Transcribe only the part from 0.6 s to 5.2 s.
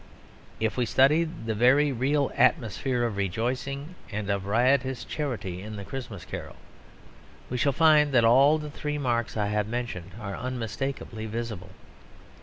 we study the very real atmosphere of rejoicing and of riotous